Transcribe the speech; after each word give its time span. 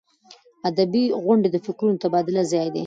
ادبي 0.69 1.03
غونډې 1.23 1.49
د 1.51 1.57
فکرونو 1.65 1.97
د 1.97 2.01
تبادلې 2.03 2.43
ځای 2.51 2.67
دی. 2.73 2.79